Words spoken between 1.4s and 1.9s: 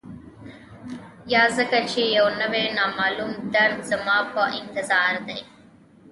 ځکه